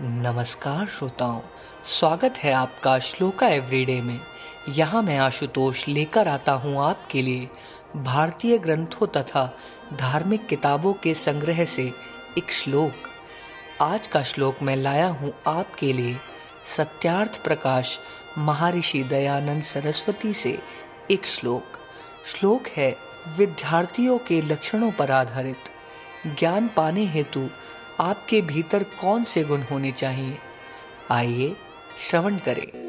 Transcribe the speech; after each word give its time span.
नमस्कार 0.00 0.86
श्रोताओं, 0.86 1.40
स्वागत 1.84 2.38
है 2.38 2.52
आपका 2.52 2.98
श्लोका 2.98 3.48
एवरीडे 3.48 4.00
में। 4.02 4.20
यहाँ 4.68 5.02
मैं 5.02 5.18
आशुतोष 5.18 5.88
लेकर 5.88 6.28
आता 6.28 6.52
हूँ 6.52 6.76
आपके 6.84 7.22
लिए 7.22 7.48
भारतीय 7.96 8.58
ग्रंथों 8.58 9.06
तथा 9.06 9.44
धार्मिक 9.94 10.46
किताबों 10.46 10.92
के 10.92 11.14
संग्रह 11.14 11.64
से 11.64 11.92
एक 12.38 12.52
श्लोक। 12.52 12.92
आज 13.80 14.06
का 14.06 14.22
श्लोक 14.22 14.62
मैं 14.62 14.76
लाया 14.76 15.08
हूँ 15.08 15.32
आपके 15.46 15.92
लिए 15.92 16.16
सत्यार्थ 16.76 17.42
प्रकाश 17.44 17.98
महर्षि 18.38 19.04
दयानंद 19.04 19.62
सरस्वती 19.62 20.32
से 20.32 20.58
एक 21.10 21.26
श्लोक। 21.26 21.78
श्लोक 22.26 22.66
है, 22.66 22.96
विद्यार्थियों 23.36 24.18
के 24.18 24.40
लक्षणों 24.42 24.90
पर 24.92 25.10
आधारित। 25.10 25.72
ज्ञान 26.38 26.68
पाने 26.68 27.06
हेतु 27.06 27.48
आपके 28.00 28.42
भीतर 28.42 28.82
कौन 28.82 29.24
से 29.24 29.44
गुण 29.44 29.60
होने 29.62 29.92
चाहिए? 29.92 30.38
आइए 31.10 31.56
श्रवण 32.00 32.36
करें। 32.36 32.84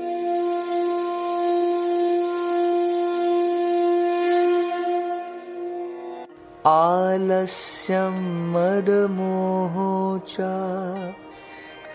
आलस्यं 6.67 8.13
मदमोहो 8.51 10.19
च 10.27 10.37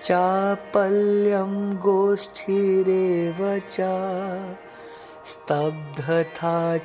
चापल्यं 0.02 1.77
गोष्ठीरेव 1.77 3.59
च 3.59 3.77
स्तब्धता 5.27 6.79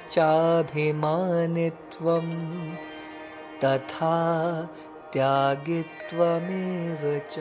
तथा 3.65 4.69
त्यागित्वमेव 5.15 7.21
च। 7.29 7.39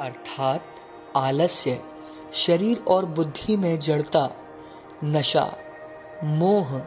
अर्थात 0.00 0.64
आलस्य, 1.16 1.82
शरीर 2.34 2.84
और 2.88 3.04
बुद्धि 3.04 3.56
में 3.56 3.78
जड़ता, 3.78 4.30
नशा, 5.04 5.56
मोह, 6.24 6.82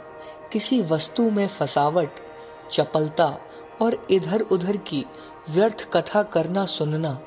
किसी 0.52 0.82
वस्तु 0.82 1.32
में 1.32 1.48
फसावट, 1.48 2.10
चपलता 2.72 3.38
और 3.82 4.08
इधर 4.12 4.42
उधर 4.42 4.78
की 4.78 5.06
व्यर्थ 5.50 5.90
कथा 5.94 6.24
करना 6.24 6.66
सुनना 6.66 7.22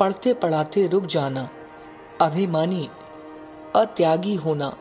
पढ़ते 0.00 0.34
पढ़ाते 0.34 0.86
रुक 0.86 1.06
जाना, 1.06 1.48
अभिमानी, 2.20 2.90
अत्यागी 3.76 4.34
होना 4.34 4.72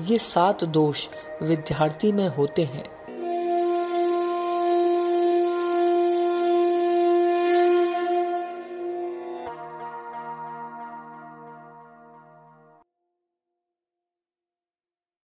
ये 0.00 0.18
सात 0.18 0.64
दोष 0.64 1.08
विद्यार्थी 1.42 2.12
में 2.12 2.28
होते 2.28 2.64
हैं। 2.64 2.97